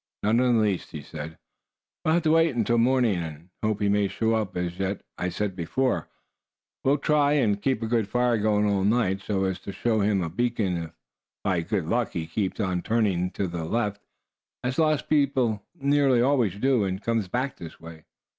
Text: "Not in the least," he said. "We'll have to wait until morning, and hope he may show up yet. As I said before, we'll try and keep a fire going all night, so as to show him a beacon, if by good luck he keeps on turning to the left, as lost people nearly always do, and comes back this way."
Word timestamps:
"Not 0.23 0.29
in 0.31 0.39
the 0.55 0.61
least," 0.63 0.89
he 0.93 1.03
said. 1.03 1.37
"We'll 2.03 2.15
have 2.15 2.23
to 2.23 2.31
wait 2.31 2.55
until 2.55 2.79
morning, 2.79 3.17
and 3.17 3.49
hope 3.61 3.81
he 3.81 3.87
may 3.87 4.07
show 4.07 4.33
up 4.33 4.55
yet. 4.55 4.73
As 4.79 4.99
I 5.19 5.29
said 5.29 5.55
before, 5.55 6.07
we'll 6.83 6.97
try 6.97 7.33
and 7.33 7.61
keep 7.61 7.83
a 7.83 8.03
fire 8.05 8.39
going 8.39 8.65
all 8.65 8.83
night, 8.83 9.21
so 9.21 9.43
as 9.43 9.59
to 9.59 9.71
show 9.71 9.99
him 9.99 10.23
a 10.23 10.29
beacon, 10.31 10.75
if 10.85 10.91
by 11.43 11.61
good 11.61 11.85
luck 11.85 12.13
he 12.13 12.25
keeps 12.25 12.59
on 12.59 12.81
turning 12.81 13.29
to 13.33 13.47
the 13.47 13.63
left, 13.65 14.01
as 14.63 14.79
lost 14.79 15.07
people 15.07 15.61
nearly 15.75 16.19
always 16.19 16.55
do, 16.55 16.83
and 16.83 17.03
comes 17.03 17.27
back 17.27 17.57
this 17.57 17.79
way." 17.79 18.05